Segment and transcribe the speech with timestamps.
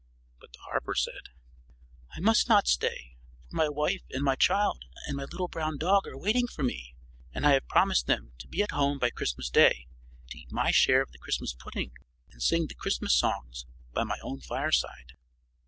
[0.39, 1.29] But the harper said,
[2.15, 3.17] "I must not stay,
[3.47, 6.95] for my wife and my child and my little brown dog are waiting for me,
[7.33, 9.85] and I have promised them to be at home by Christmas day
[10.31, 11.91] to eat my share of the Christmas pudding
[12.31, 15.13] and sing the Christmas songs by my own fireside."